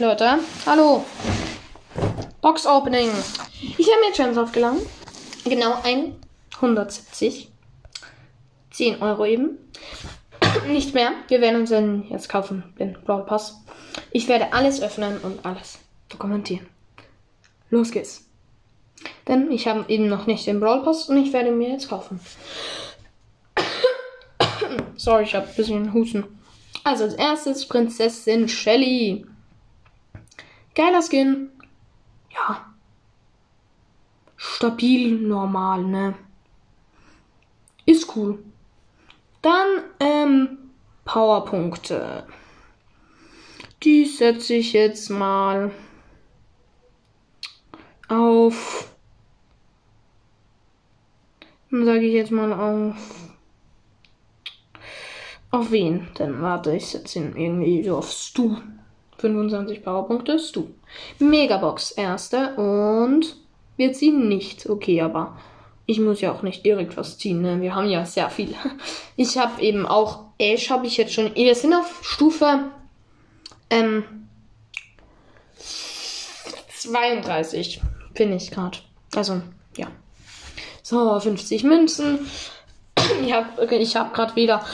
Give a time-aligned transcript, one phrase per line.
[0.00, 1.04] Leute, hallo.
[2.40, 3.10] Box Opening.
[3.78, 4.78] Ich habe mir Gems aufgeladen.
[5.44, 7.50] Genau 170.
[8.70, 9.58] 10 Euro eben.
[10.68, 11.10] Nicht mehr.
[11.26, 13.60] Wir werden uns dann jetzt kaufen, den Brawl Pass.
[14.12, 16.68] Ich werde alles öffnen und alles dokumentieren.
[17.68, 18.24] Los geht's.
[19.26, 22.20] Denn ich habe eben noch nicht den Brawl Pass und ich werde mir jetzt kaufen.
[24.96, 26.22] Sorry, ich habe ein bisschen Husten.
[26.84, 29.26] Also als erstes Prinzessin Shelly.
[30.78, 31.50] Geiler Skin.
[32.30, 32.72] Ja.
[34.36, 36.14] Stabil, normal, ne?
[37.84, 38.38] Ist cool.
[39.42, 40.70] Dann, ähm,
[41.04, 42.28] Powerpunkte.
[43.82, 45.72] Die setze ich jetzt mal
[48.06, 48.94] auf.
[51.72, 52.96] Dann sage ich jetzt mal auf.
[55.50, 56.06] Auf wen?
[56.14, 58.58] Dann warte, ich setze ihn irgendwie so auf Stu.
[59.18, 60.68] 25 Powerpunkte, Stu.
[61.18, 62.54] Megabox, erste.
[62.54, 63.36] Und
[63.76, 64.68] wir ziehen nicht.
[64.68, 65.36] Okay, aber
[65.86, 67.42] ich muss ja auch nicht direkt was ziehen.
[67.42, 67.60] Ne?
[67.60, 68.54] Wir haben ja sehr viel.
[69.16, 71.34] Ich habe eben auch Ash habe ich jetzt schon.
[71.34, 72.70] Wir sind auf Stufe
[73.68, 74.04] ähm,
[76.76, 77.80] 32.
[78.14, 78.78] Finde ich gerade.
[79.16, 79.42] Also,
[79.76, 79.88] ja.
[80.82, 82.30] So, 50 Münzen.
[83.22, 84.64] Ich habe ich hab gerade wieder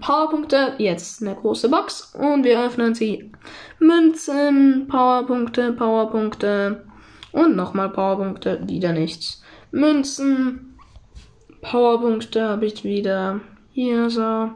[0.00, 0.74] Powerpunkte.
[0.78, 2.14] Jetzt eine große Box.
[2.14, 3.30] Und wir öffnen sie.
[3.78, 6.84] Münzen, Powerpunkte, Powerpunkte.
[7.32, 8.60] Und nochmal Powerpunkte.
[8.66, 9.42] Wieder nichts.
[9.70, 10.78] Münzen,
[11.60, 13.40] Powerpunkte habe ich wieder.
[13.72, 14.50] Hier so.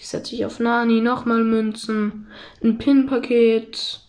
[0.00, 1.00] Die setze ich auf Nani.
[1.00, 2.26] Nochmal Münzen.
[2.62, 4.00] Ein Pin-Paket.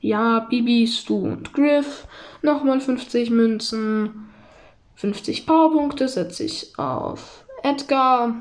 [0.00, 2.06] Ja, Bibi, Stu und Griff.
[2.42, 4.28] Nochmal 50 Münzen.
[4.96, 8.34] 50 Powerpunkte setze ich auf Edgar.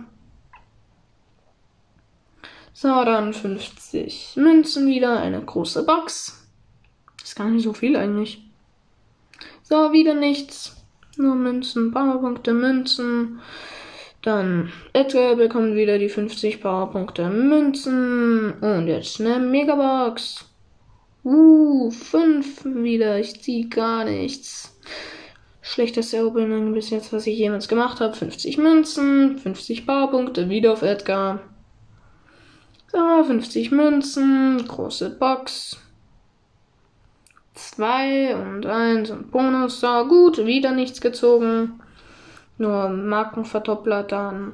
[2.78, 5.22] So, dann 50 Münzen wieder.
[5.22, 6.46] Eine große Box.
[7.24, 8.44] Ist gar nicht so viel eigentlich.
[9.64, 10.76] So, wieder nichts.
[11.16, 13.40] Nur Münzen, Powerpunkte, Münzen.
[14.24, 18.52] Dann Edgar bekommt wieder die 50 Powerpunkte Münzen.
[18.60, 20.44] Und jetzt eine Megabox.
[21.24, 23.18] Uh, 5 wieder.
[23.22, 24.78] Ich ziehe gar nichts.
[25.62, 28.14] Schlechteste Opening bis jetzt, was ich jemals gemacht habe.
[28.14, 31.55] 50 Münzen, 50 Powerpunkte, wieder auf Edgar.
[32.96, 35.78] So, 50 Münzen, große Box.
[37.54, 39.82] 2 und 1 und Bonus.
[39.82, 41.82] So, gut, wieder nichts gezogen.
[42.58, 44.54] Nur Markenverdoppler dann.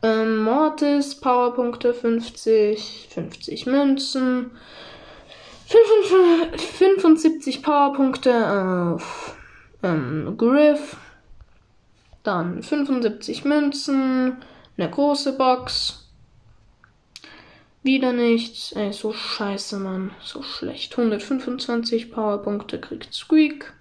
[0.00, 4.52] Ähm, Mortis, Powerpunkte 50, 50 Münzen.
[5.66, 9.36] 75 Powerpunkte auf
[9.82, 10.98] ähm, Griff.
[12.22, 14.36] Dann 75 Münzen.
[14.76, 16.01] Eine große Box.
[17.82, 18.72] Wieder nichts.
[18.72, 20.12] Ey, so scheiße, Mann.
[20.22, 20.92] So schlecht.
[20.96, 23.72] 125 Powerpunkte kriegt Squeak.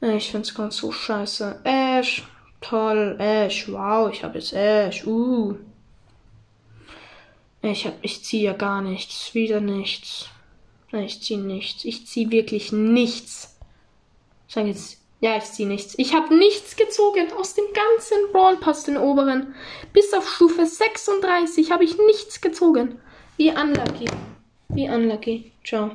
[0.00, 1.60] Ich find's ganz so scheiße.
[1.64, 2.22] Ash.
[2.60, 3.16] Toll.
[3.18, 3.68] Ash.
[3.68, 5.06] Wow, ich habe jetzt Ash.
[5.06, 5.56] Uh.
[7.60, 9.34] Ich hab, ich ziehe ja gar nichts.
[9.34, 10.28] Wieder nichts.
[10.92, 11.84] Ich ziehe nichts.
[11.84, 13.58] Ich ziehe wirklich nichts.
[14.46, 15.94] Ich sage jetzt ja, ich ziehe nichts.
[15.98, 19.54] Ich habe nichts gezogen aus dem ganzen Brawl Pass, den oberen.
[19.92, 23.00] Bis auf Stufe 36 habe ich nichts gezogen.
[23.36, 24.06] Wie unlucky.
[24.68, 25.52] Wie unlucky.
[25.64, 25.86] Ciao.